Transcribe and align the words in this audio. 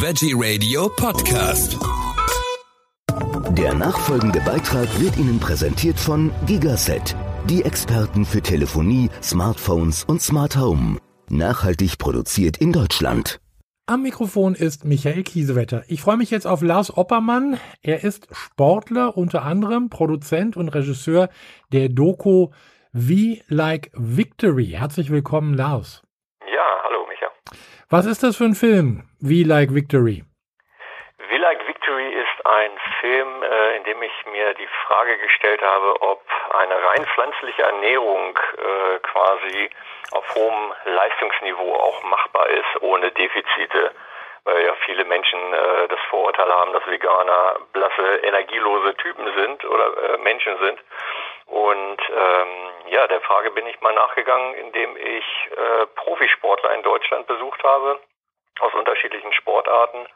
Veggie 0.00 0.32
Radio 0.32 0.88
Podcast. 0.90 1.76
Der 3.50 3.74
nachfolgende 3.74 4.38
Beitrag 4.42 4.88
wird 5.00 5.16
Ihnen 5.16 5.40
präsentiert 5.40 5.98
von 5.98 6.30
Gigaset, 6.46 7.16
die 7.50 7.64
Experten 7.64 8.24
für 8.24 8.40
Telefonie, 8.40 9.10
Smartphones 9.20 10.04
und 10.04 10.22
Smart 10.22 10.56
Home. 10.56 10.98
Nachhaltig 11.30 11.98
produziert 11.98 12.58
in 12.58 12.72
Deutschland. 12.72 13.40
Am 13.86 14.02
Mikrofon 14.02 14.54
ist 14.54 14.84
Michael 14.84 15.24
Kiesewetter. 15.24 15.82
Ich 15.88 16.00
freue 16.00 16.16
mich 16.16 16.30
jetzt 16.30 16.46
auf 16.46 16.62
Lars 16.62 16.96
Oppermann. 16.96 17.58
Er 17.82 18.04
ist 18.04 18.28
Sportler, 18.30 19.16
unter 19.16 19.42
anderem 19.42 19.90
Produzent 19.90 20.56
und 20.56 20.68
Regisseur 20.68 21.28
der 21.72 21.88
Doku 21.88 22.50
We 22.92 23.40
Like 23.48 23.90
Victory. 23.94 24.66
Herzlich 24.66 25.10
willkommen, 25.10 25.54
Lars. 25.54 26.02
Was 27.90 28.04
ist 28.04 28.22
das 28.22 28.36
für 28.36 28.44
ein 28.44 28.52
Film, 28.52 29.08
We 29.18 29.48
Like 29.48 29.72
Victory? 29.72 30.22
We 31.30 31.38
Like 31.38 31.66
Victory 31.66 32.12
ist 32.12 32.44
ein 32.44 32.72
Film, 33.00 33.42
äh, 33.42 33.76
in 33.78 33.84
dem 33.84 34.02
ich 34.02 34.12
mir 34.30 34.52
die 34.60 34.68
Frage 34.84 35.16
gestellt 35.16 35.62
habe, 35.62 36.02
ob 36.02 36.20
eine 36.52 36.74
rein 36.74 37.06
pflanzliche 37.06 37.62
Ernährung 37.62 38.36
äh, 38.36 38.98
quasi 38.98 39.70
auf 40.10 40.34
hohem 40.34 40.74
Leistungsniveau 40.84 41.76
auch 41.76 42.02
machbar 42.02 42.50
ist, 42.50 42.82
ohne 42.82 43.10
Defizite. 43.10 43.92
Weil 44.44 44.66
ja 44.66 44.74
viele 44.84 45.06
Menschen 45.06 45.40
äh, 45.54 45.88
das 45.88 46.00
Vorurteil 46.10 46.52
haben, 46.52 46.74
dass 46.74 46.86
Veganer 46.86 47.56
blasse, 47.72 48.16
energielose 48.22 48.96
Typen 48.96 49.32
sind 49.34 49.64
oder 49.64 50.12
äh, 50.12 50.18
Menschen 50.18 50.58
sind. 50.58 50.78
Und 51.48 51.98
ähm, 52.10 52.48
ja, 52.90 53.06
der 53.06 53.20
Frage 53.22 53.50
bin 53.50 53.66
ich 53.66 53.80
mal 53.80 53.94
nachgegangen, 53.94 54.54
indem 54.54 54.96
ich 54.96 55.24
äh, 55.50 55.86
Profisportler 55.96 56.74
in 56.74 56.82
Deutschland 56.82 57.26
besucht 57.26 57.62
habe, 57.64 57.98
aus 58.60 58.74
unterschiedlichen 58.74 59.32
Sportarten 59.32 60.06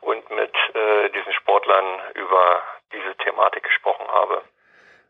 und 0.00 0.28
mit 0.30 0.54
äh, 0.74 1.08
diesen 1.10 1.32
Sportlern 1.34 1.84
über 2.14 2.62
diese 2.92 3.16
Thematik 3.18 3.62
gesprochen 3.62 4.06
habe. 4.08 4.42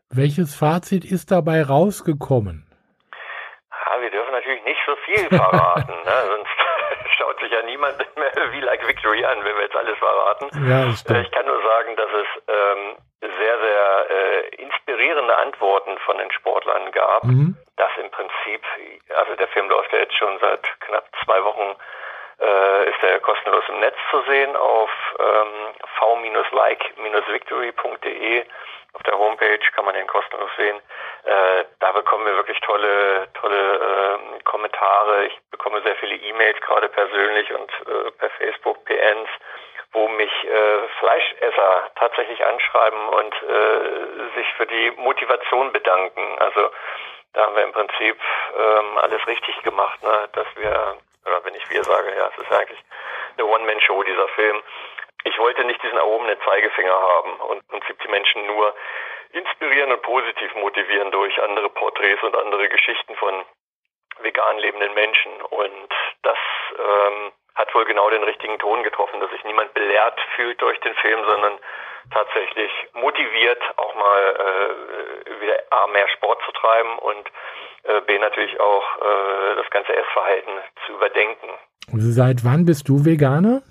Welches 0.09 0.55
Fazit 0.55 1.05
ist 1.05 1.31
dabei 1.31 1.63
rausgekommen? 1.63 2.67
Ja, 3.71 4.01
wir 4.01 4.11
dürfen 4.11 4.31
natürlich 4.31 4.63
nicht 4.63 4.79
so 4.85 4.95
viel 5.05 5.27
verraten, 5.27 5.95
ne? 6.05 6.23
sonst 6.37 6.51
schaut 7.17 7.39
sich 7.39 7.51
ja 7.51 7.63
niemand 7.63 7.97
mehr 8.15 8.31
wie 8.51 8.61
Like 8.61 8.87
Victory 8.87 9.25
an, 9.25 9.43
wenn 9.43 9.55
wir 9.55 9.63
jetzt 9.63 9.75
alles 9.75 9.97
verraten. 9.97 10.69
Ja, 10.69 10.91
stimmt. 10.95 11.25
ich 11.25 11.31
kann 11.31 11.45
nur 11.47 11.61
sagen, 11.63 11.95
dass 11.95 12.09
es 12.13 12.43
ähm, 12.47 12.95
sehr, 13.37 13.59
sehr 13.59 14.07
äh, 14.09 14.47
inspirierende 14.55 15.37
Antworten 15.37 15.97
von 15.99 16.17
den 16.17 16.31
Sportlern 16.31 16.91
gab, 16.91 17.23
Mhm. 17.23 17.55
dass 17.77 17.91
im 17.97 18.09
Prinzip, 18.11 18.61
also 19.15 19.35
der 19.35 19.47
Film 19.49 19.69
läuft 19.69 19.91
ja 19.93 19.99
jetzt 19.99 20.17
schon 20.17 20.37
seit 20.39 20.61
knapp 20.81 21.05
zwei 21.23 21.43
Wochen, 21.43 21.75
äh, 22.41 22.89
ist 22.89 23.03
er 23.03 23.19
kostenlos 23.19 23.63
im 23.69 23.79
Netz 23.79 23.95
zu 24.11 24.21
sehen 24.23 24.55
auf 24.55 24.89
ähm, 25.19 25.73
v-like-victory.de. 25.99 28.45
Auf 28.93 29.03
der 29.03 29.17
Homepage 29.17 29.59
kann 29.75 29.85
man 29.85 29.95
den 29.95 30.05
kostenlos 30.05 30.51
sehen. 30.55 30.79
Äh, 31.23 31.63
da 31.79 31.91
bekommen 31.93 32.25
wir 32.27 32.35
wirklich 32.35 32.59
tolle, 32.61 33.27
tolle 33.33 33.79
ähm, 33.79 34.43
Kommentare. 34.43 35.25
Ich 35.25 35.35
bekomme 35.49 35.81
sehr 35.81 35.95
viele 35.95 36.13
E-Mails, 36.15 36.61
gerade 36.61 36.89
persönlich 36.89 37.51
und 37.53 37.71
äh, 37.87 38.11
per 38.11 38.29
Facebook, 38.31 38.85
PNs, 38.85 39.29
wo 39.93 40.07
mich 40.07 40.31
äh, 40.43 40.87
Fleischesser 40.99 41.91
tatsächlich 41.95 42.43
anschreiben 42.45 43.07
und 43.09 43.33
äh, 43.43 44.35
sich 44.35 44.47
für 44.57 44.65
die 44.65 44.91
Motivation 44.97 45.71
bedanken. 45.71 46.21
Also 46.39 46.69
da 47.33 47.45
haben 47.45 47.55
wir 47.55 47.63
im 47.63 47.71
Prinzip 47.71 48.17
ähm, 48.57 48.97
alles 48.97 49.25
richtig 49.27 49.61
gemacht, 49.63 50.01
ne? 50.03 50.29
dass 50.33 50.47
wir, 50.55 50.97
oder 51.25 51.45
wenn 51.45 51.55
ich 51.55 51.69
wir 51.69 51.83
sage, 51.83 52.15
ja, 52.15 52.29
es 52.35 52.43
ist 52.43 52.51
eigentlich 52.51 52.79
eine 53.37 53.45
One-Man-Show, 53.47 54.03
dieser 54.03 54.27
Film. 54.29 54.61
Ich 55.25 55.37
wollte 55.39 55.63
nicht 55.63 55.81
diesen 55.81 55.97
erhobenen 55.97 56.37
Zeigefinger 56.43 56.93
haben 56.93 57.33
und 57.37 57.61
im 57.61 57.67
Prinzip 57.79 57.99
die 58.01 58.09
Menschen 58.09 58.45
nur 58.45 58.75
inspirieren 59.31 59.91
und 59.91 60.01
positiv 60.01 60.53
motivieren 60.55 61.11
durch 61.11 61.41
andere 61.41 61.69
Porträts 61.69 62.21
und 62.23 62.35
andere 62.35 62.67
Geschichten 62.69 63.15
von 63.15 63.45
vegan 64.19 64.57
lebenden 64.59 64.93
Menschen. 64.93 65.41
Und 65.41 65.89
das 66.21 66.37
ähm, 66.77 67.31
hat 67.55 67.73
wohl 67.75 67.85
genau 67.85 68.09
den 68.09 68.23
richtigen 68.23 68.57
Ton 68.59 68.83
getroffen, 68.83 69.19
dass 69.19 69.29
sich 69.31 69.43
niemand 69.43 69.73
belehrt 69.73 70.19
fühlt 70.35 70.61
durch 70.61 70.79
den 70.81 70.93
Film, 70.95 71.19
sondern 71.27 71.53
tatsächlich 72.11 72.71
motiviert, 72.93 73.61
auch 73.77 73.95
mal 73.95 74.21
äh, 74.21 75.41
wieder 75.41 75.59
A, 75.71 75.87
mehr 75.87 76.07
Sport 76.09 76.39
zu 76.45 76.51
treiben 76.51 76.97
und 76.99 77.27
äh, 77.83 78.01
B, 78.01 78.17
natürlich 78.19 78.59
auch 78.59 78.83
äh, 78.97 79.55
das 79.55 79.69
ganze 79.69 79.95
Essverhalten 79.95 80.53
zu 80.85 80.93
überdenken. 80.93 81.49
Seit 81.93 82.43
wann 82.43 82.65
bist 82.65 82.87
du 82.87 83.05
Veganer? 83.05 83.61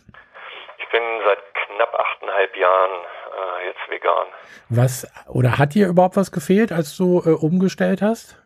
Ich 0.78 0.88
bin 0.90 1.02
seit 1.24 1.38
knapp 1.54 1.94
achteinhalb 1.94 2.56
Jahren 2.56 2.90
äh, 2.90 3.66
jetzt 3.66 3.90
vegan. 3.90 4.26
Was 4.68 5.06
oder 5.28 5.58
hat 5.58 5.74
dir 5.74 5.88
überhaupt 5.88 6.16
was 6.16 6.30
gefehlt, 6.30 6.72
als 6.72 6.96
du 6.96 7.22
äh, 7.24 7.30
umgestellt 7.30 8.02
hast? 8.02 8.38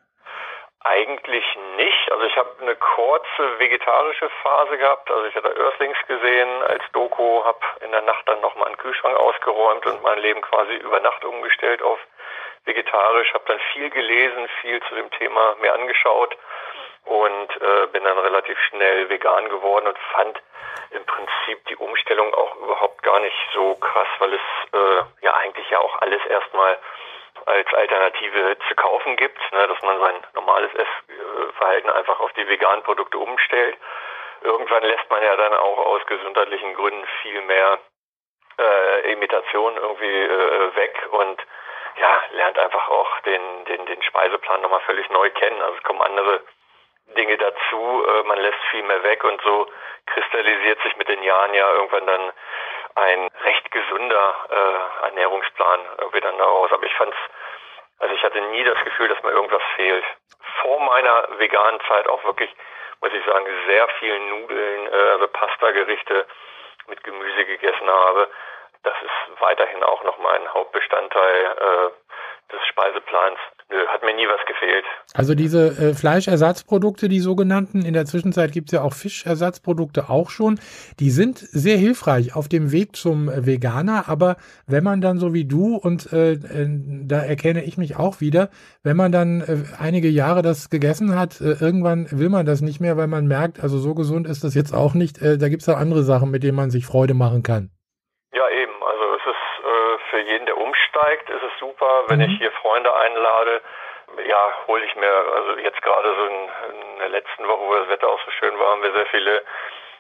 Eigentlich 0.81 1.45
nicht. 1.77 1.96
Also 2.11 2.25
ich 2.25 2.37
habe 2.37 2.51
eine 2.61 2.77
kurze 2.77 3.59
vegetarische 3.59 4.29
Phase 4.43 4.79
gehabt. 4.79 5.11
Also 5.11 5.25
ich 5.27 5.35
hatte 5.35 5.55
Earthlings 5.59 5.99
gesehen 6.07 6.63
als 6.63 6.83
Doku, 6.93 7.45
habe 7.45 7.61
in 7.81 7.91
der 7.93 8.03
Nacht 8.03 8.29
dann 8.29 8.41
nochmal 8.41 8.69
einen 8.69 8.77
Kühlschrank 8.77 9.17
ausgeräumt 9.17 9.87
und 9.87 10.03
mein 10.03 10.19
Leben 10.19 10.41
quasi 10.41 10.75
über 10.75 11.01
Nacht 11.01 11.25
umgestellt 11.25 11.83
auf 11.83 11.99
vegetarisch. 12.65 13.33
Habe 13.35 13.45
dann 13.47 13.61
viel 13.73 13.91
gelesen, 13.91 14.49
viel 14.61 14.83
zu 14.85 14.95
dem 14.95 15.11
Thema 15.13 15.57
mir 15.61 15.73
angeschaut 15.75 16.37
und 17.05 17.63
äh, 17.63 17.87
bin 17.93 18.05
dann 18.05 18.19
relativ 18.19 18.59
schnell 18.69 19.09
vegan 19.09 19.49
geworden 19.49 19.87
und 19.87 19.99
fand 20.13 20.41
im 20.91 21.05
Prinzip 21.05 21.65
die 21.69 21.77
Umstellung 21.77 22.35
auch 22.35 22.57
überhaupt 22.57 23.03
gar 23.03 23.21
nicht 23.21 23.37
so 23.55 23.75
krass, 23.77 24.09
weil 24.19 24.35
es 24.35 24.41
äh, 24.73 25.03
ja 25.23 25.35
eigentlich 25.35 25.69
ja 25.71 25.79
auch 25.79 26.01
alles 26.03 26.25
erstmal 26.27 26.79
als 27.47 27.73
Alternative 27.73 28.57
zu 28.69 28.75
kaufen 28.75 29.17
gibt, 29.17 29.41
ne, 29.53 29.69
dass 29.69 29.81
man 29.83 29.99
sein 30.01 30.15
normales 30.35 30.71
Essverhalten 30.75 31.91
einfach 31.91 32.21
auf 32.21 32.33
die 32.33 32.47
veganen 32.49 32.83
Produkte 32.83 33.19
umstellt. 33.19 33.77
Irgendwann 34.43 34.83
lässt 34.83 35.09
man 35.11 35.23
ja 35.23 35.37
dann 35.37 35.55
auch 35.55 35.79
aus 35.79 36.05
gesundheitlichen 36.07 36.75
Gründen 36.75 37.07
viel 37.23 37.41
mehr 37.43 37.79
äh, 38.59 39.13
Imitation 39.13 39.77
irgendwie 39.77 40.23
äh, 40.23 40.77
weg 40.77 41.09
und 41.13 41.41
ja, 41.99 42.21
lernt 42.33 42.59
einfach 42.59 42.89
auch 42.89 43.21
den, 43.21 43.65
den, 43.67 43.87
den 43.87 44.03
Speiseplan 44.03 44.61
nochmal 44.61 44.81
völlig 44.81 45.09
neu 45.11 45.31
kennen. 45.31 45.61
Also 45.63 45.77
es 45.77 45.83
kommen 45.85 46.03
andere 46.03 46.43
Dinge 47.17 47.37
dazu, 47.39 48.05
äh, 48.07 48.23
man 48.25 48.41
lässt 48.41 48.59
viel 48.71 48.83
mehr 48.83 49.03
weg 49.03 49.23
und 49.25 49.41
so 49.43 49.67
kristallisiert 50.07 50.83
sich 50.83 50.97
mit 50.97 51.09
den 51.09 51.23
Jahren 51.23 51.55
ja 51.55 51.73
irgendwann 51.73 52.07
dann 52.07 52.33
ein 52.97 53.31
recht 53.47 53.71
gesunder 53.71 54.35
äh, 54.51 55.07
Ernährungsplan 55.07 55.81
irgendwie 55.99 56.21
dann 56.21 56.37
daraus. 56.39 56.73
Aber 56.73 56.85
ich 56.85 56.95
fand's, 56.95 57.17
also 57.99 58.15
ich 58.15 58.23
hatte 58.23 58.41
nie 58.41 58.65
das 58.65 58.83
Gefühl, 58.85 59.09
dass 59.09 59.23
mir 59.23 59.31
irgendwas 59.31 59.63
fehlt. 59.77 60.05
Vor 60.63 60.81
meiner 60.81 61.39
veganen 61.39 61.81
Zeit 61.89 62.09
auch 62.09 62.23
wirklich, 62.25 62.55
muss 63.01 63.13
ich 63.13 63.25
sagen, 63.25 63.47
sehr 63.67 63.89
viel 64.01 64.19
Nudeln, 64.19 64.93
äh, 64.93 65.11
also 65.13 65.29
Pasta-Gerichte 65.29 66.27
mit 66.89 67.03
Gemüse 67.05 67.45
gegessen 67.45 67.89
habe. 67.89 68.29
Das 68.83 68.95
ist 69.03 69.41
weiterhin 69.41 69.83
auch 69.83 70.03
noch 70.05 70.19
mein 70.19 70.53
Hauptbestandteil 70.53 71.45
äh, 71.45 71.91
des 72.53 72.61
Speiseplans. 72.71 73.39
Nö, 73.69 73.85
hat 73.89 74.03
mir 74.05 74.15
nie 74.15 74.27
was 74.29 74.41
gefehlt. 74.47 74.85
Also 75.15 75.35
diese 75.35 75.69
äh, 75.71 75.95
Fleischersatzprodukte, 75.95 77.09
die 77.09 77.19
sogenannten, 77.19 77.85
in 77.85 77.95
der 77.95 78.05
Zwischenzeit 78.05 78.53
gibt 78.53 78.69
es 78.69 78.73
ja 78.73 78.83
auch 78.83 78.93
Fischersatzprodukte 78.93 80.09
auch 80.09 80.31
schon, 80.31 80.61
die 81.01 81.11
sind 81.11 81.39
sehr 81.39 81.77
hilfreich 81.77 82.37
auf 82.37 82.49
dem 82.49 82.71
Weg 82.71 82.95
zum 82.95 83.29
Veganer, 83.29 84.09
aber 84.09 84.37
wenn 84.69 84.85
man 84.85 85.01
dann 85.01 85.19
so 85.19 85.35
wie 85.35 85.47
du, 85.47 85.75
und 85.75 86.13
äh, 86.13 86.35
äh, 86.35 86.69
da 87.07 87.19
erkenne 87.19 87.65
ich 87.65 87.77
mich 87.77 87.97
auch 87.97 88.21
wieder, 88.21 88.51
wenn 88.85 88.97
man 88.97 89.11
dann 89.11 89.41
äh, 89.41 89.65
einige 89.83 90.09
Jahre 90.09 90.43
das 90.43 90.71
gegessen 90.71 91.19
hat, 91.19 91.41
äh, 91.41 91.57
irgendwann 91.61 92.07
will 92.13 92.29
man 92.29 92.47
das 92.47 92.61
nicht 92.61 92.81
mehr, 92.81 92.97
weil 92.97 93.09
man 93.09 93.27
merkt, 93.27 93.61
also 93.61 93.79
so 93.79 93.95
gesund 93.95 94.29
ist 94.29 94.45
das 94.45 94.55
jetzt 94.55 94.73
auch 94.73 94.95
nicht, 94.95 95.21
äh, 95.21 95.39
da 95.39 95.49
gibt 95.49 95.63
es 95.63 95.69
auch 95.69 95.77
andere 95.77 96.05
Sachen, 96.05 96.31
mit 96.31 96.45
denen 96.45 96.57
man 96.57 96.71
sich 96.71 96.87
Freude 96.87 97.15
machen 97.15 97.43
kann. 97.43 97.71
Ja, 98.33 98.49
eben. 98.51 98.73
Also 98.81 99.05
es 99.17 99.27
ist 99.27 99.56
für 100.11 100.19
jeden, 100.21 100.47
der 100.47 100.57
umsteigt, 100.57 101.29
ist 101.31 101.43
es 101.43 101.59
super. 101.59 102.05
Wenn 102.09 102.21
ich 102.21 102.39
hier 102.39 102.53
Freunde 102.53 102.95
einlade, 102.95 103.61
ja, 104.25 104.53
hole 104.67 104.85
ich 104.85 104.95
mir, 104.97 105.11
also 105.35 105.59
jetzt 105.59 105.83
gerade 105.83 106.15
so 106.15 106.25
in, 106.27 106.51
in 106.93 106.99
der 106.99 107.09
letzten 107.09 107.47
Woche, 107.49 107.61
wo 107.67 107.75
das 107.75 107.89
Wetter 107.89 108.09
auch 108.09 108.21
so 108.25 108.31
schön 108.33 108.59
war, 108.59 108.71
haben 108.73 108.83
wir 108.83 108.93
sehr 108.93 109.07
viele 109.07 109.39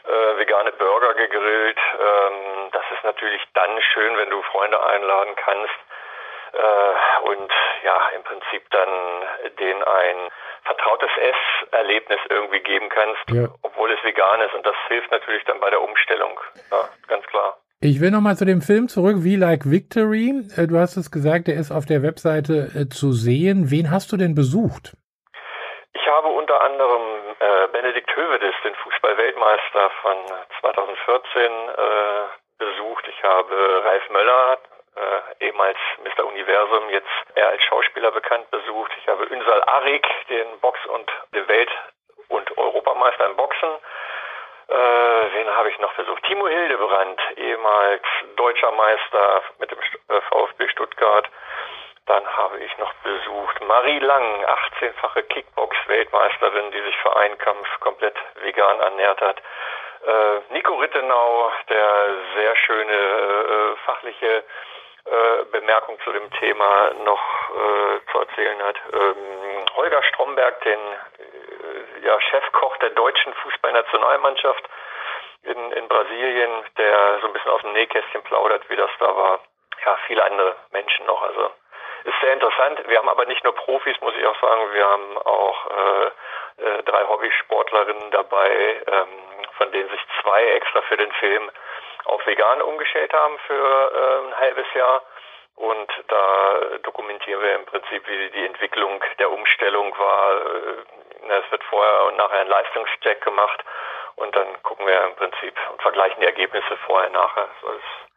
äh, 0.05 0.39
vegane 0.39 0.73
Burger 0.73 1.15
gegrillt. 1.15 1.79
Ähm, 2.01 2.69
das 2.73 2.85
ist 2.95 3.05
natürlich 3.05 3.43
dann 3.55 3.81
schön, 3.93 4.17
wenn 4.17 4.31
du 4.31 4.41
Freunde 4.43 4.81
einladen 4.85 5.35
kannst 5.37 5.75
äh, 6.53 7.23
und 7.29 7.53
ja, 7.83 8.09
im 8.15 8.23
Prinzip 8.23 8.71
dann 8.71 8.89
denen 9.59 9.83
ein 9.83 10.31
vertrautes 10.65 11.11
Esserlebnis 11.17 12.21
irgendwie 12.29 12.61
geben 12.61 12.89
kannst, 12.89 13.23
Ja. 13.31 13.49
obwohl 13.63 13.91
es 13.93 14.03
vegan 14.05 14.41
ist. 14.41 14.55
Und 14.55 14.65
das 14.67 14.77
hilft 14.89 15.11
natürlich 15.11 15.45
dann 15.45 15.61
bei 15.61 15.71
der 15.71 15.81
Umstellung. 15.83 16.39
Ja, 16.71 16.89
ganz 17.09 17.27
klar. 17.27 17.57
Ich 17.81 18.01
will 18.01 18.11
nochmal 18.11 18.37
zu 18.37 18.47
dem 18.47 18.63
Film 18.63 18.89
zurück, 18.89 19.17
Wie 19.21 19.37
Like 19.37 19.69
Victory. 19.71 20.33
Äh, 20.57 20.67
Du 20.67 20.79
hast 20.79 20.97
es 20.97 21.11
gesagt, 21.11 21.47
der 21.47 21.57
ist 21.57 21.71
auf 21.71 21.85
der 21.85 22.03
Webseite 22.03 22.73
äh, 22.73 22.89
zu 22.89 23.13
sehen. 23.13 23.71
Wen 23.71 23.91
hast 23.91 24.11
du 24.13 24.17
denn 24.17 24.35
besucht? 24.35 24.97
Ich 25.93 26.07
habe 26.09 26.29
unter 26.29 26.57
anderem 26.63 27.03
äh, 27.39 27.69
Benedikt 27.69 28.09
Hövedes, 28.17 28.55
den 28.65 28.75
Fußball-Weltmeister 28.77 29.91
von 30.01 30.17
2014, 30.61 31.43
äh, 31.45 31.53
besucht. 32.57 33.05
Ich 33.09 33.23
habe 33.23 33.55
Ralf 33.85 34.09
Möller, 34.09 34.57
äh, 34.97 35.45
ehemals 35.45 35.77
Mr. 36.03 36.25
Universum, 36.25 36.89
jetzt 36.89 37.13
eher 37.35 37.51
als 37.51 37.63
Schauspieler 37.65 38.11
bekannt, 38.11 38.51
besucht. 38.51 38.91
Ich 39.03 39.07
habe 39.07 39.25
Ünsal 39.25 39.63
Arik, 39.65 40.07
den 40.31 40.47
Box- 40.63 40.87
und 40.87 41.13
Welt- 41.47 41.77
und 42.29 42.57
Europameister 42.57 43.27
im 43.27 43.37
Boxen. 43.37 43.69
Äh, 44.69 44.75
wen 44.75 45.45
habe 45.57 45.71
ich 45.71 45.79
noch 45.79 45.93
besucht? 45.95 46.23
Timo 46.25 46.47
Hildebrand, 46.47 47.21
ehemals 47.37 48.03
deutscher 48.37 48.71
Meister 48.73 49.43
mit 49.59 49.71
dem 49.71 49.79
äh, 49.79 50.21
VfB 50.29 50.69
Stuttgart. 50.69 51.29
Dann 52.07 52.25
habe 52.37 52.59
ich 52.59 52.79
noch 52.79 52.93
besucht 53.03 53.61
Marie 53.67 53.99
Lang, 53.99 54.45
18-fache 54.45 55.23
Kickbox-Weltmeisterin, 55.23 56.71
die 56.71 56.83
sich 56.83 56.97
für 56.99 57.17
einen 57.17 57.37
Kampf 57.39 57.69
komplett 57.81 58.15
vegan 58.43 58.81
ernährt 58.81 59.21
hat. 59.21 59.39
Äh, 60.07 60.53
Nico 60.53 60.75
Rittenau, 60.77 61.51
der 61.69 62.09
sehr 62.37 62.57
schöne 62.57 62.93
äh, 62.93 63.77
fachliche 63.85 64.45
äh, 65.07 65.45
Bemerkung 65.51 65.99
zu 66.05 66.13
dem 66.13 66.31
Thema 66.33 66.91
noch 67.05 67.51
äh, 67.51 68.13
zu 68.13 68.19
erzählen 68.19 68.63
hat. 68.63 68.77
Ähm, 68.93 69.65
Holger 69.75 70.03
Stromberg, 70.05 70.61
den 70.61 70.79
äh, 70.79 72.07
ja, 72.07 72.21
Chefkoch 72.21 72.77
der 72.77 72.91
deutschen 72.91 73.33
Fußballnationalmannschaft 73.35 74.69
in, 75.47 75.73
in 75.73 75.89
Brasilien, 75.89 76.51
der 76.77 77.19
so 77.21 77.27
ein 77.27 77.33
bisschen 77.33 77.51
aus 77.51 77.63
dem 77.63 77.73
Nähkästchen 77.73 78.23
plaudert, 78.23 78.69
wie 78.69 78.77
das 78.77 78.91
da 78.99 79.17
war. 79.17 79.41
Ja, 79.85 79.97
viele 80.07 80.25
andere 80.25 80.57
Menschen 80.73 81.07
noch. 81.07 81.23
Also 81.23 81.51
ist 82.05 82.21
sehr 82.21 82.33
interessant. 82.33 82.81
Wir 82.87 82.99
haben 82.99 83.09
aber 83.09 83.27
nicht 83.27 83.43
nur 83.45 83.55
Profis, 83.55 84.01
muss 84.01 84.15
ich 84.17 84.27
auch 84.27 84.41
sagen. 84.41 84.73
Wir 84.73 84.87
haben 84.87 85.19
auch 85.19 85.67
äh, 85.67 86.07
äh, 86.63 86.83
drei 86.85 87.05
Hobbysportlerinnen 87.09 88.11
dabei, 88.13 88.81
ähm, 88.87 89.09
von 89.59 89.73
denen 89.73 89.89
sich 89.91 90.01
zwei 90.23 90.45
extra 90.53 90.83
für 90.83 90.97
den 90.97 91.11
Film 91.13 91.51
auf 92.05 92.25
vegan 92.27 92.63
umgestellt 92.63 93.13
haben 93.13 93.39
für 93.47 93.93
äh, 93.93 94.27
ein 94.29 94.39
halbes 94.39 94.67
Jahr. 94.75 95.03
Und 95.57 95.91
da 96.09 96.61
dokumentieren 96.83 97.43
wir 97.43 97.55
im 97.57 97.65
Prinzip, 97.65 98.07
wie 98.07 98.31
die 98.31 98.47
Entwicklung 98.47 99.03
der 99.19 99.31
Umstellung 99.33 99.93
war. 99.99 100.37
Äh, 100.37 101.39
es 101.41 101.51
wird 101.51 101.65
vorher 101.65 102.05
und 102.05 102.17
nachher 102.17 102.41
ein 102.41 102.49
Leistungscheck 102.49 103.21
gemacht 103.23 103.65
und 104.17 104.35
dann 104.35 104.47
gucken 104.63 104.87
wir 104.87 105.07
im 105.07 105.15
Prinzip 105.17 105.55
und 105.71 105.81
vergleichen 105.83 106.21
die 106.21 106.27
Ergebnisse 106.27 106.77
vorher, 106.87 107.11
nachher. 107.11 107.49
So 107.63 107.69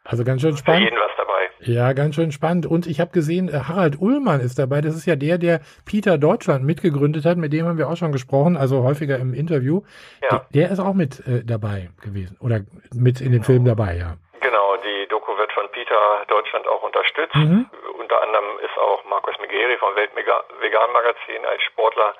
also 0.04 0.24
ganz 0.24 0.40
schön 0.40 0.56
spannend. 0.56 0.88
Für 0.88 0.90
jeden 0.90 1.00
was 1.00 1.12
dabei. 1.16 1.50
Ja, 1.60 1.92
ganz 1.92 2.14
schön 2.14 2.32
spannend. 2.32 2.66
Und 2.66 2.86
ich 2.86 3.00
habe 3.00 3.10
gesehen, 3.12 3.48
äh, 3.48 3.60
Harald 3.68 4.00
Ullmann 4.00 4.40
ist 4.40 4.58
dabei. 4.58 4.80
Das 4.80 4.96
ist 4.96 5.06
ja 5.06 5.14
der, 5.14 5.38
der 5.38 5.60
Peter 5.84 6.16
Deutschland 6.16 6.64
mitgegründet 6.64 7.24
hat. 7.26 7.36
Mit 7.36 7.52
dem 7.52 7.66
haben 7.66 7.78
wir 7.78 7.88
auch 7.88 7.96
schon 7.96 8.12
gesprochen, 8.12 8.56
also 8.56 8.82
häufiger 8.82 9.18
im 9.18 9.34
Interview. 9.34 9.82
Ja. 10.22 10.28
Der, 10.28 10.66
der 10.66 10.70
ist 10.72 10.80
auch 10.80 10.94
mit 10.94 11.20
äh, 11.26 11.44
dabei 11.44 11.90
gewesen 12.02 12.38
oder 12.40 12.60
mit 12.94 13.20
in 13.20 13.32
dem 13.32 13.44
Film 13.44 13.64
dabei, 13.64 13.96
ja. 13.96 14.16
Genau, 14.40 14.76
die 14.78 15.06
Doku 15.08 15.36
wird 15.36 15.52
von 15.52 15.68
Peter 15.70 16.24
Deutschland 16.28 16.66
auch 16.66 16.82
unterstützt. 16.82 17.36
Mhm. 17.36 17.66
Unter 18.00 18.22
anderem 18.22 18.58
ist 18.64 18.76
auch 18.78 19.04
Markus 19.04 19.38
Megeri 19.38 19.76
vom 19.76 19.94
Weltvegan 19.94 20.92
Magazin 20.92 21.44
als 21.44 21.62
Sportler 21.62 22.14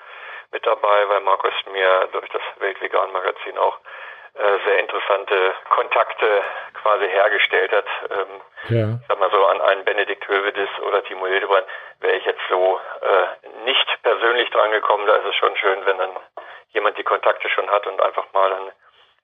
mit 0.53 0.67
dabei, 0.67 1.09
weil 1.09 1.21
Markus 1.21 1.55
mir 1.73 2.09
durch 2.13 2.29
das 2.31 2.43
Weltvegan 2.59 3.13
Magazin 3.13 3.57
auch 3.59 3.79
äh, 4.35 4.59
sehr 4.65 4.79
interessante 4.79 5.55
Kontakte 5.71 6.43
quasi 6.83 7.09
hergestellt 7.09 7.73
hat. 7.73 7.87
Ähm, 8.11 8.41
ja. 8.69 8.99
Ich 9.01 9.07
sag 9.09 9.19
mal 9.19 9.31
so, 9.31 9.45
an 9.47 9.61
einen 9.61 9.85
Benedikt 9.85 10.27
Hövedes 10.29 10.69
oder 10.87 11.03
Timo 11.05 11.27
Hildebrand 11.27 11.67
wäre 12.01 12.17
ich 12.17 12.25
jetzt 12.25 12.41
so 12.49 12.81
äh, 13.03 13.65
nicht 13.65 14.03
persönlich 14.03 14.49
dran 14.51 14.71
gekommen. 14.71 15.07
Da 15.07 15.17
ist 15.17 15.27
es 15.27 15.35
schon 15.37 15.57
schön, 15.57 15.85
wenn 15.85 15.99
dann 15.99 16.17
jemand 16.73 16.97
die 16.97 17.05
Kontakte 17.05 17.49
schon 17.49 17.69
hat 17.71 17.87
und 17.87 18.01
einfach 18.01 18.33
mal 18.33 18.51
dann 18.51 18.73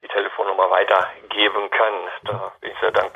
die 0.02 0.08
Telefonnummer 0.08 0.70
weitergeben 0.70 1.70
kann. 1.70 1.94
Da 2.24 2.52
bin 2.60 2.72
ich 2.72 2.78
sehr 2.80 2.92
dankbar. 2.92 3.15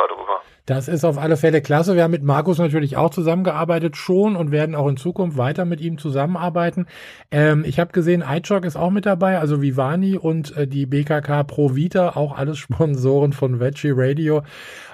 Das 0.71 0.87
ist 0.87 1.05
auf 1.05 1.19
alle 1.19 1.37
Fälle 1.37 1.63
klasse. 1.63 1.97
Wir 1.97 2.05
haben 2.05 2.13
mit 2.13 2.23
Markus 2.23 2.61
natürlich 2.61 2.97
auch 2.97 3.11
zusammengearbeitet 3.11 3.97
schon 3.97 4.37
und 4.37 4.53
werden 4.53 4.77
auch 4.77 4.87
in 4.87 4.97
Zukunft 4.97 5.37
weiter 5.37 5.65
mit 5.65 5.81
ihm 5.81 5.99
zusammenarbeiten. 5.99 6.87
Ähm, 7.33 7.65
ich 7.67 7.81
habe 7.81 7.91
gesehen, 7.91 8.23
iChock 8.23 8.65
ist 8.65 8.77
auch 8.77 8.91
mit 8.91 9.05
dabei, 9.05 9.39
also 9.39 9.63
Vivani 9.63 10.17
und 10.17 10.57
äh, 10.57 10.69
die 10.69 10.87
BKK 10.87 11.43
Pro 11.43 11.75
Vita, 11.75 12.15
auch 12.15 12.39
alles 12.39 12.59
Sponsoren 12.65 13.33
von 13.33 13.59
Veggie 13.59 13.91
Radio. 13.93 14.43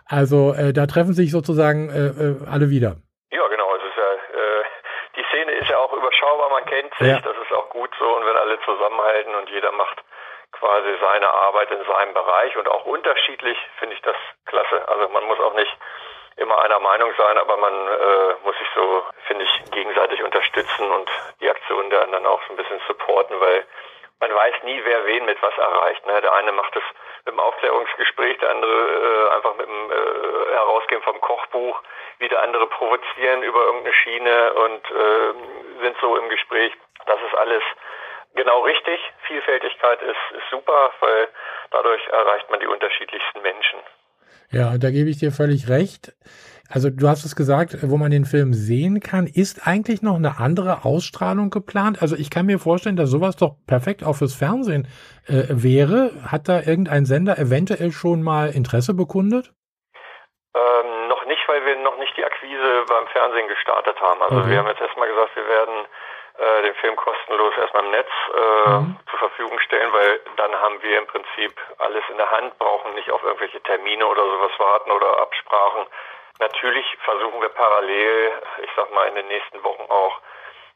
Also 0.08 0.54
äh, 0.54 0.72
da 0.72 0.86
treffen 0.86 1.12
sich 1.12 1.30
sozusagen 1.30 1.90
äh, 1.90 2.08
äh 2.08 2.36
alle 2.48 2.70
wieder. 2.70 2.96
Ja, 3.28 3.44
genau. 3.46 3.68
Es 3.76 3.84
ist 3.84 3.98
ja, 4.00 4.10
äh, 4.32 4.64
die 5.12 5.24
Szene 5.28 5.52
ist 5.60 5.68
ja 5.68 5.76
auch 5.76 5.92
überschaubar, 5.92 6.48
man 6.56 6.64
kennt 6.64 6.94
sich, 6.96 7.08
ja. 7.08 7.20
das 7.20 7.36
ist 7.36 7.52
auch 7.52 7.68
gut 7.68 7.90
so 7.98 8.16
und 8.16 8.24
wenn 8.24 8.36
alle 8.40 8.56
zusammenhalten 8.64 9.34
und 9.34 9.50
jeder 9.50 9.72
macht 9.72 10.00
quasi 10.58 10.96
seine 11.00 11.28
Arbeit 11.28 11.70
in 11.70 11.84
seinem 11.84 12.14
Bereich 12.14 12.56
und 12.56 12.68
auch 12.68 12.84
unterschiedlich 12.84 13.58
finde 13.78 13.94
ich 13.94 14.02
das 14.02 14.16
klasse. 14.46 14.88
Also 14.88 15.08
man 15.08 15.24
muss 15.24 15.40
auch 15.40 15.54
nicht 15.54 15.76
immer 16.36 16.60
einer 16.62 16.80
Meinung 16.80 17.12
sein, 17.16 17.38
aber 17.38 17.56
man 17.56 17.72
äh, 17.72 18.34
muss 18.44 18.56
sich 18.58 18.68
so, 18.74 19.04
finde 19.26 19.44
ich, 19.44 19.70
gegenseitig 19.70 20.22
unterstützen 20.22 20.90
und 20.90 21.10
die 21.40 21.48
Aktionen 21.48 21.90
der 21.90 22.02
anderen 22.02 22.26
auch 22.26 22.42
so 22.46 22.52
ein 22.52 22.56
bisschen 22.56 22.80
supporten, 22.86 23.40
weil 23.40 23.64
man 24.20 24.34
weiß 24.34 24.62
nie, 24.64 24.80
wer 24.84 25.04
wen 25.06 25.24
mit 25.26 25.40
was 25.42 25.56
erreicht. 25.58 26.06
Ne? 26.06 26.20
Der 26.20 26.32
eine 26.32 26.52
macht 26.52 26.74
es 26.76 26.82
mit 27.24 27.34
dem 27.34 27.40
Aufklärungsgespräch, 27.40 28.38
der 28.38 28.50
andere 28.50 28.72
äh, 28.72 29.34
einfach 29.34 29.56
mit 29.56 29.66
dem 29.66 29.90
äh, 29.90 30.52
Herausgeben 30.52 31.02
vom 31.02 31.20
Kochbuch, 31.20 31.82
wieder 32.18 32.42
andere 32.42 32.66
provozieren 32.66 33.42
über 33.42 33.60
irgendeine 33.64 33.94
Schiene 33.94 34.52
und 34.54 34.90
äh, 34.90 35.82
sind 35.82 35.96
so 36.00 36.16
im 36.16 36.28
Gespräch. 36.28 36.72
Das 37.06 37.18
ist 37.22 37.34
alles 37.34 37.62
Genau 38.34 38.60
richtig. 38.62 38.98
Vielfältigkeit 39.26 40.02
ist, 40.02 40.36
ist 40.36 40.50
super, 40.50 40.90
weil 41.00 41.28
dadurch 41.70 42.06
erreicht 42.08 42.50
man 42.50 42.60
die 42.60 42.66
unterschiedlichsten 42.66 43.42
Menschen. 43.42 43.78
Ja, 44.50 44.78
da 44.78 44.90
gebe 44.90 45.10
ich 45.10 45.18
dir 45.18 45.32
völlig 45.32 45.68
recht. 45.68 46.12
Also 46.68 46.90
du 46.90 47.08
hast 47.08 47.24
es 47.24 47.36
gesagt, 47.36 47.76
wo 47.82 47.96
man 47.96 48.10
den 48.10 48.24
Film 48.24 48.52
sehen 48.52 49.00
kann. 49.00 49.26
Ist 49.26 49.66
eigentlich 49.66 50.02
noch 50.02 50.16
eine 50.16 50.38
andere 50.38 50.84
Ausstrahlung 50.84 51.50
geplant? 51.50 52.02
Also 52.02 52.16
ich 52.16 52.30
kann 52.30 52.46
mir 52.46 52.58
vorstellen, 52.58 52.96
dass 52.96 53.10
sowas 53.10 53.36
doch 53.36 53.54
perfekt 53.66 54.02
auch 54.04 54.14
fürs 54.14 54.34
Fernsehen 54.34 54.88
äh, 55.26 55.46
wäre. 55.50 56.10
Hat 56.26 56.48
da 56.48 56.60
irgendein 56.60 57.04
Sender 57.04 57.38
eventuell 57.38 57.92
schon 57.92 58.22
mal 58.22 58.50
Interesse 58.50 58.94
bekundet? 58.94 59.52
Ähm, 60.54 61.08
noch 61.08 61.24
nicht, 61.26 61.42
weil 61.46 61.64
wir 61.64 61.76
noch 61.76 61.98
nicht 61.98 62.16
die 62.16 62.24
Akquise 62.24 62.84
beim 62.88 63.06
Fernsehen 63.08 63.48
gestartet 63.48 64.00
haben. 64.00 64.22
Also 64.22 64.38
okay. 64.38 64.50
wir 64.50 64.58
haben 64.58 64.68
jetzt 64.68 64.80
erstmal 64.80 65.08
gesagt, 65.08 65.36
wir 65.36 65.46
werden 65.46 65.86
äh, 66.38 66.62
den 66.62 66.74
Film 66.76 66.96
kostenlos 66.96 67.56
erstmal 67.56 67.84
im 67.84 67.90
Netz 67.90 68.10
äh, 68.34 68.68
mhm. 68.68 68.96
zur 69.10 69.18
Verfügung 69.18 69.58
stellen, 69.60 69.92
weil 69.92 70.20
dann 70.36 70.54
haben 70.60 70.82
wir 70.82 70.98
im 70.98 71.06
Prinzip 71.06 71.52
alles 71.78 72.04
in 72.10 72.16
der 72.16 72.30
Hand, 72.30 72.58
brauchen 72.58 72.94
nicht 72.94 73.10
auf 73.10 73.22
irgendwelche 73.22 73.60
Termine 73.62 74.06
oder 74.06 74.22
sowas 74.22 74.52
warten 74.58 74.90
oder 74.90 75.18
Absprachen. 75.18 75.86
Natürlich 76.38 76.86
versuchen 77.04 77.40
wir 77.40 77.48
parallel, 77.48 78.32
ich 78.62 78.70
sag 78.76 78.90
mal 78.92 79.08
in 79.08 79.14
den 79.14 79.28
nächsten 79.28 79.62
Wochen 79.64 79.90
auch 79.90 80.20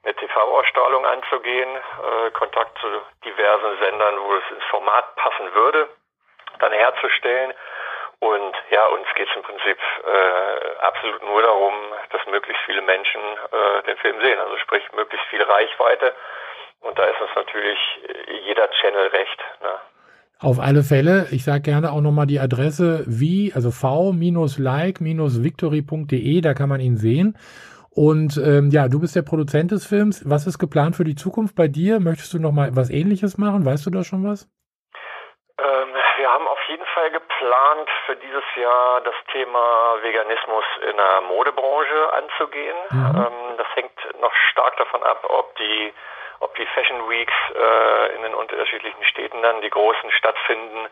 eine 0.02 0.14
TV-Ausstrahlung 0.14 1.04
anzugehen, 1.04 1.76
äh, 1.76 2.30
Kontakt 2.30 2.78
zu 2.78 2.86
diversen 3.24 3.78
Sendern, 3.80 4.18
wo 4.22 4.34
es 4.34 4.50
ins 4.50 4.64
Format 4.70 5.14
passen 5.16 5.52
würde, 5.52 5.88
dann 6.58 6.72
herzustellen. 6.72 7.52
Und 8.20 8.54
ja, 8.70 8.86
uns 8.86 9.08
geht 9.16 9.28
es 9.28 9.36
im 9.36 9.42
Prinzip 9.42 9.76
äh, 10.04 10.78
absolut 10.84 11.24
nur 11.24 11.42
darum, 11.42 11.74
dass 12.10 12.24
möglichst 12.26 12.62
viele 12.66 12.82
Menschen 12.82 13.20
äh, 13.20 13.82
den 13.84 13.96
Film 13.96 14.20
sehen. 14.20 14.38
Also 14.38 14.56
sprich 14.58 14.84
möglichst 14.94 15.26
viel 15.28 15.42
Reichweite. 15.42 16.14
Und 16.80 16.98
da 16.98 17.04
ist 17.04 17.20
uns 17.20 17.30
natürlich 17.34 17.78
äh, 18.08 18.32
jeder 18.44 18.70
Channel 18.70 19.08
recht. 19.08 19.38
Ne? 19.62 19.80
Auf 20.38 20.58
alle 20.58 20.82
Fälle, 20.82 21.28
ich 21.30 21.44
sage 21.44 21.60
gerne 21.62 21.92
auch 21.92 22.00
nochmal 22.00 22.26
die 22.26 22.40
Adresse 22.40 23.04
wie, 23.06 23.52
also 23.54 23.70
v-like-victory.de, 23.70 26.40
da 26.40 26.54
kann 26.54 26.70
man 26.70 26.80
ihn 26.80 26.96
sehen. 26.96 27.36
Und 27.90 28.38
ähm, 28.38 28.70
ja, 28.70 28.88
du 28.88 29.00
bist 29.00 29.14
der 29.16 29.22
Produzent 29.22 29.72
des 29.72 29.86
Films. 29.86 30.22
Was 30.28 30.46
ist 30.46 30.58
geplant 30.58 30.96
für 30.96 31.04
die 31.04 31.16
Zukunft 31.16 31.54
bei 31.56 31.68
dir? 31.68 32.00
Möchtest 32.00 32.32
du 32.32 32.38
noch 32.38 32.52
mal 32.52 32.74
was 32.76 32.88
Ähnliches 32.88 33.36
machen? 33.36 33.66
Weißt 33.66 33.84
du 33.84 33.90
da 33.90 34.02
schon 34.04 34.24
was? 34.24 34.48
Ähm, 35.58 35.88
jeden 36.70 36.86
Fall 36.86 37.10
geplant, 37.10 37.90
für 38.06 38.16
dieses 38.16 38.44
Jahr 38.54 39.00
das 39.00 39.14
Thema 39.32 39.96
Veganismus 40.02 40.64
in 40.88 40.96
der 40.96 41.20
Modebranche 41.22 42.12
anzugehen. 42.12 42.76
Mhm. 42.90 43.16
Ähm, 43.16 43.56
das 43.58 43.66
hängt 43.74 44.20
noch 44.20 44.34
stark 44.50 44.76
davon 44.76 45.02
ab, 45.02 45.24
ob 45.28 45.56
die, 45.56 45.92
ob 46.38 46.54
die 46.54 46.66
Fashion 46.66 47.10
Weeks 47.10 47.34
äh, 47.54 48.14
in 48.14 48.22
den 48.22 48.34
unterschiedlichen 48.34 49.04
Städten 49.04 49.42
dann, 49.42 49.60
die 49.62 49.70
großen, 49.70 50.10
stattfinden, 50.12 50.88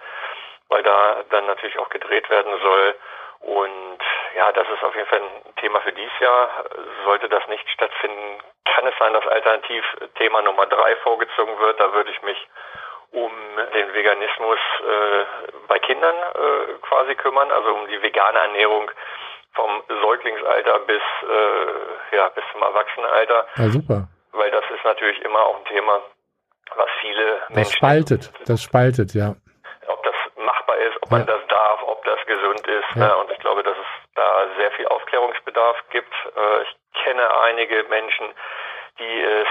weil 0.69 0.83
da 0.83 1.23
dann 1.31 1.47
natürlich 1.47 1.79
auch 1.79 1.89
gedreht 1.91 2.29
werden 2.29 2.59
soll. 2.61 2.95
Und 3.41 4.01
ja, 4.35 4.51
das 4.51 4.69
ist 4.69 4.83
auf 4.83 4.97
jeden 4.97 5.07
Fall 5.07 5.21
ein 5.21 5.55
Thema 5.61 5.81
für 5.83 5.93
dieses 5.93 6.19
Jahr. 6.19 6.51
Sollte 7.05 7.29
das 7.29 7.47
nicht 7.47 7.69
stattfinden, 7.71 8.43
kann 8.65 8.87
es 8.87 8.95
sein, 8.99 9.13
dass 9.13 9.27
alternativ 9.29 9.85
Thema 10.17 10.43
Nummer 10.43 10.67
drei 10.67 10.97
vorgezogen 10.97 11.57
wird. 11.61 11.79
Da 11.79 11.93
würde 11.93 12.11
ich 12.11 12.21
mich 12.23 12.49
um 13.13 13.31
den 13.75 13.93
Veganismus 13.95 14.59
äh, 14.81 15.25
bei 15.67 15.79
Kindern 15.79 16.15
äh, 16.15 16.73
quasi 16.83 17.15
kümmern, 17.15 17.51
also 17.51 17.75
um 17.75 17.87
die 17.89 18.01
vegane 18.03 18.39
Ernährung 18.39 18.91
vom 19.55 19.83
Säuglingsalter 20.03 20.79
bis, 20.81 21.03
äh, 21.23 22.17
ja, 22.17 22.29
bis 22.29 22.45
zum 22.53 22.63
Erwachsenenalter. 22.63 23.47
Ja, 23.57 23.69
super. 23.71 24.09
Weil 24.33 24.51
das 24.51 24.65
ist 24.75 24.85
natürlich 24.85 25.21
immer 25.25 25.41
auch 25.43 25.57
ein 25.59 25.65
Thema, 25.65 26.01
was 26.77 26.89
viele 27.01 27.39
Das 27.49 27.51
Menschen. 27.57 27.73
spaltet, 27.77 28.33
das 28.47 28.63
spaltet, 28.63 29.15
ja. 29.15 29.35
Ob 29.89 30.03
das 30.05 30.15
machbar 30.37 30.77
ist, 30.77 30.97
ob 31.03 31.11
man 31.11 31.21
Ja. 31.27 31.27
das 31.35 31.47
darf, 31.49 31.83
ob 31.83 32.05
das 32.05 32.19
gesund 32.27 32.67
ist. 32.69 32.85
Ja. 32.95 33.07
Ne? 33.09 33.17
Und 33.17 33.31
ich 33.33 33.39
glaube, 33.39 33.63
dass 33.63 33.77
es 33.77 34.13
da 34.15 34.47
sehr 34.59 34.71
viel 34.73 34.87
Aufklärungsbedarf 34.89 35.77
gibt. 35.91 36.13
Äh, 36.37 36.63
ich 36.63 36.77
kenne 37.03 37.27
einige 37.43 37.83
Menschen, 37.85 38.27
die 38.99 39.23
es 39.23 39.49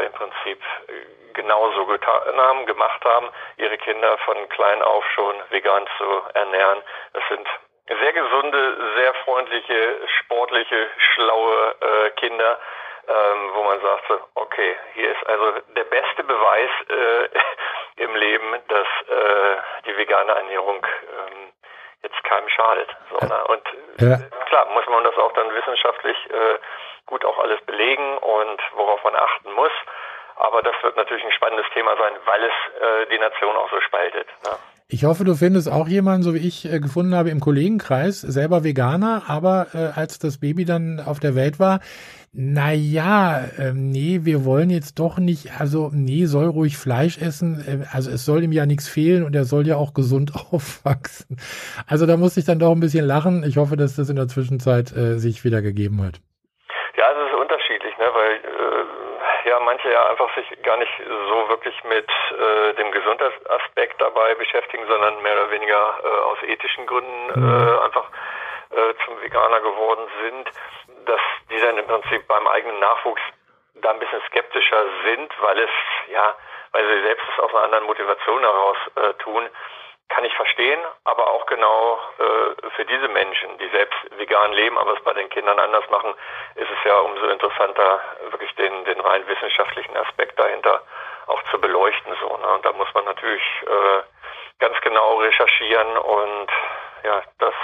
äh, 0.00 0.06
im 0.06 0.12
Prinzip 0.12 0.62
äh, 0.88 1.32
genauso 1.34 1.86
getan 1.86 2.36
haben, 2.36 2.66
gemacht 2.66 3.04
haben, 3.04 3.28
ihre 3.56 3.78
Kinder 3.78 4.18
von 4.18 4.48
klein 4.48 4.82
auf 4.82 5.04
schon 5.14 5.36
vegan 5.50 5.86
zu 5.96 6.22
ernähren. 6.34 6.82
Das 7.12 7.22
sind 7.28 7.46
sehr 7.86 8.12
gesunde, 8.12 8.76
sehr 8.96 9.14
freundliche, 9.24 9.98
sportliche, 10.20 10.88
schlaue 11.14 11.74
äh, 11.80 12.10
Kinder, 12.10 12.58
ähm, 13.08 13.50
wo 13.54 13.62
man 13.62 13.80
sagt, 13.80 14.04
so, 14.08 14.20
okay, 14.34 14.76
hier 14.94 15.12
ist 15.12 15.26
also 15.26 15.60
der 15.76 15.84
beste 15.84 16.24
Beweis 16.24 16.70
äh, 16.90 17.28
im 18.02 18.14
Leben, 18.16 18.52
dass 18.68 18.86
äh, 19.08 19.56
die 19.86 19.96
vegane 19.96 20.32
Ernährung 20.32 20.84
ähm, 20.86 21.52
jetzt 22.02 22.22
keinem 22.24 22.48
schadet. 22.50 22.88
So, 23.10 23.26
ne? 23.26 23.44
Und 23.46 23.62
Ja. 24.00 24.14
äh, 24.14 24.44
klar 24.46 24.66
muss 24.74 24.86
man 24.88 25.04
das 25.04 25.16
auch 25.16 25.32
dann 25.32 25.54
wissenschaftlich 25.54 26.16
äh, 26.30 26.58
gut 27.08 27.24
auch 27.24 27.38
alles 27.38 27.60
belegen 27.66 28.18
und 28.18 28.60
worauf 28.76 29.02
man 29.02 29.16
achten 29.16 29.52
muss. 29.52 29.72
Aber 30.36 30.62
das 30.62 30.74
wird 30.82 30.96
natürlich 30.96 31.24
ein 31.24 31.32
spannendes 31.32 31.66
Thema 31.74 31.96
sein, 31.96 32.12
weil 32.24 32.42
es 32.44 32.54
äh, 32.80 33.06
die 33.10 33.18
Nation 33.18 33.56
auch 33.56 33.68
so 33.70 33.80
spaltet. 33.80 34.28
Ne? 34.44 34.50
Ich 34.90 35.04
hoffe, 35.04 35.24
du 35.24 35.34
findest 35.34 35.70
auch 35.70 35.88
jemanden, 35.88 36.22
so 36.22 36.32
wie 36.32 36.46
ich 36.46 36.64
äh, 36.64 36.78
gefunden 36.78 37.14
habe 37.14 37.30
im 37.30 37.40
Kollegenkreis, 37.40 38.20
selber 38.20 38.62
Veganer, 38.62 39.24
aber 39.26 39.66
äh, 39.74 39.98
als 39.98 40.18
das 40.18 40.40
Baby 40.40 40.64
dann 40.64 41.02
auf 41.04 41.18
der 41.18 41.34
Welt 41.34 41.58
war, 41.58 41.80
na 42.32 42.72
ja, 42.72 43.40
ähm, 43.58 43.90
nee, 43.90 44.20
wir 44.22 44.44
wollen 44.44 44.70
jetzt 44.70 44.98
doch 44.98 45.18
nicht, 45.18 45.50
also 45.58 45.90
nee, 45.92 46.24
soll 46.26 46.46
ruhig 46.46 46.78
Fleisch 46.78 47.18
essen, 47.18 47.60
äh, 47.66 47.84
also 47.94 48.10
es 48.10 48.24
soll 48.24 48.44
ihm 48.44 48.52
ja 48.52 48.64
nichts 48.64 48.88
fehlen 48.88 49.24
und 49.24 49.34
er 49.34 49.44
soll 49.44 49.66
ja 49.66 49.76
auch 49.76 49.92
gesund 49.92 50.32
aufwachsen. 50.52 51.36
Also 51.86 52.06
da 52.06 52.16
musste 52.16 52.40
ich 52.40 52.46
dann 52.46 52.60
doch 52.60 52.70
ein 52.70 52.80
bisschen 52.80 53.04
lachen. 53.04 53.44
Ich 53.44 53.56
hoffe, 53.56 53.76
dass 53.76 53.96
das 53.96 54.08
in 54.08 54.16
der 54.16 54.28
Zwischenzeit 54.28 54.92
äh, 54.92 55.18
sich 55.18 55.44
wieder 55.44 55.62
gegeben 55.62 56.00
hat. 56.00 56.20
Ja, 56.96 57.10
es 57.12 57.28
ist 57.28 57.38
unterschiedlich, 57.38 57.92
ne? 57.98 58.06
weil 58.14 58.36
äh, 58.36 58.68
manche 59.88 59.92
ja 59.92 60.10
einfach 60.10 60.34
sich 60.34 60.62
gar 60.62 60.76
nicht 60.76 60.92
so 60.98 61.48
wirklich 61.48 61.74
mit 61.84 62.08
äh, 62.08 62.74
dem 62.74 62.90
Gesundheitsaspekt 62.92 64.00
dabei 64.00 64.34
beschäftigen, 64.34 64.86
sondern 64.86 65.22
mehr 65.22 65.34
oder 65.34 65.50
weniger 65.50 65.98
äh, 66.04 66.08
aus 66.24 66.38
ethischen 66.42 66.86
Gründen 66.86 67.30
äh, 67.30 67.84
einfach 67.84 68.08
äh, 68.70 68.94
zum 69.04 69.20
Veganer 69.22 69.60
geworden 69.60 70.06
sind, 70.22 70.50
dass 71.06 71.20
die 71.50 71.60
dann 71.60 71.78
im 71.78 71.86
Prinzip 71.86 72.26
beim 72.28 72.46
eigenen 72.46 72.78
Nachwuchs 72.80 73.22
da 73.76 73.90
ein 73.90 73.98
bisschen 73.98 74.20
skeptischer 74.26 74.84
sind, 75.04 75.32
weil 75.40 75.58
es 75.60 75.70
ja, 76.10 76.34
weil 76.72 76.84
sie 76.84 77.02
selbst 77.02 77.24
es 77.32 77.42
aus 77.42 77.50
einer 77.54 77.64
anderen 77.64 77.84
Motivation 77.86 78.40
heraus 78.40 78.76
äh, 78.96 79.14
tun, 79.22 79.48
kann 80.18 80.24
ich 80.24 80.34
verstehen, 80.34 80.80
aber 81.04 81.28
auch 81.28 81.46
genau 81.46 81.96
äh, 82.18 82.70
für 82.74 82.84
diese 82.86 83.06
Menschen, 83.06 83.56
die 83.58 83.68
selbst 83.68 83.96
vegan 84.16 84.52
leben, 84.52 84.76
aber 84.76 84.94
es 84.94 85.04
bei 85.04 85.12
den 85.12 85.28
Kindern 85.28 85.60
anders 85.60 85.88
machen, 85.90 86.12
ist 86.56 86.68
es 86.68 86.84
ja 86.84 86.98
umso 86.98 87.26
interessanter, 87.26 88.00
wirklich 88.32 88.52
den, 88.56 88.84
den 88.84 89.00
rein 89.00 89.24
wissenschaftlichen 89.28 89.96
Aspekt 89.96 90.36
dahinter 90.36 90.82
auch 91.28 91.40
zu 91.52 91.60
beleuchten. 91.60 92.12
So, 92.20 92.36
ne? 92.36 92.48
Und 92.48 92.64
da 92.64 92.72
muss 92.72 92.92
man 92.94 93.04
natürlich 93.04 93.44
äh, 93.62 94.02
ganz 94.58 94.76
genau 94.80 95.18
recherchieren 95.18 95.96
und 95.98 96.50
ja, 97.04 97.22
das 97.38 97.54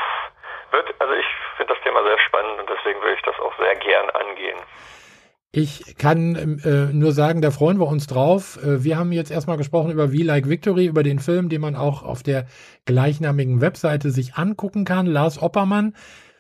wird, 0.71 0.95
also 1.01 1.13
ich 1.13 1.27
finde 1.57 1.75
das 1.75 1.83
Thema 1.83 2.05
sehr 2.05 2.21
spannend 2.21 2.61
und 2.61 2.71
deswegen 2.71 3.01
würde 3.03 3.15
ich 3.15 3.23
das 3.23 3.41
auch 3.41 3.57
sehr 3.59 3.75
gern 3.75 4.11
angehen. 4.11 4.63
Ich 5.57 5.97
kann 5.99 6.59
äh, 6.65 6.93
nur 6.93 7.13
sagen, 7.13 7.41
da 7.41 7.53
freuen 7.53 7.79
wir 7.79 7.87
uns 7.87 8.09
drauf. 8.09 8.59
Äh, 8.61 8.83
wir 8.83 8.99
haben 8.99 9.13
jetzt 9.13 9.31
erstmal 9.31 9.57
gesprochen 9.57 9.93
über 9.93 10.13
We 10.13 10.25
Like 10.25 10.49
Victory, 10.49 10.87
über 10.87 11.05
den 11.05 11.21
Film, 11.21 11.49
den 11.49 11.61
man 11.61 11.77
auch 11.77 12.03
auf 12.03 12.25
der 12.25 12.47
gleichnamigen 12.87 13.61
Webseite 13.61 14.11
sich 14.11 14.35
angucken 14.35 14.85
kann. 14.85 15.07
Lars 15.07 15.41
Oppermann, 15.41 15.95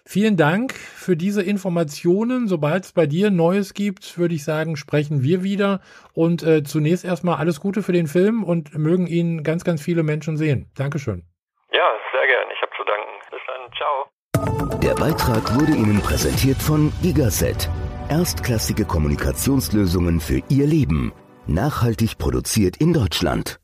vielen 0.05 0.37
Dank 0.37 0.75
für 0.75 1.17
diese 1.17 1.45
Informationen. 1.45 2.49
Sobald 2.49 2.87
es 2.87 2.93
bei 2.93 3.07
dir 3.07 3.31
Neues 3.31 3.73
gibt, 3.73 4.19
würde 4.19 4.35
ich 4.35 4.43
sagen, 4.43 4.75
sprechen 4.75 5.23
wir 5.23 5.45
wieder. 5.45 5.81
Und 6.13 6.43
äh, 6.43 6.65
zunächst 6.65 7.05
erstmal 7.05 7.37
alles 7.37 7.61
Gute 7.61 7.85
für 7.85 7.93
den 7.93 8.09
Film 8.09 8.43
und 8.43 8.77
mögen 8.77 9.07
ihn 9.07 9.45
ganz, 9.45 9.63
ganz 9.63 9.81
viele 9.81 10.03
Menschen 10.03 10.37
sehen. 10.37 10.73
Dankeschön. 10.75 11.23
Ja, 11.71 11.87
sehr 12.11 12.27
gern. 12.27 12.49
Ich 12.53 12.61
habe 12.61 12.73
zu 12.77 12.83
danken. 12.83 13.13
Bis 13.31 13.41
dann. 13.47 13.71
Ciao. 13.77 14.81
Der 14.83 14.95
Beitrag 14.97 15.55
wurde 15.55 15.71
Ihnen 15.71 16.01
präsentiert 16.01 16.61
von 16.61 16.93
Gigaset. 17.01 17.71
Erstklassige 18.09 18.85
Kommunikationslösungen 18.85 20.21
für 20.21 20.43
Ihr 20.51 20.67
Leben. 20.67 21.13
Nachhaltig 21.47 22.19
produziert 22.19 22.77
in 22.77 22.93
Deutschland. 22.93 23.59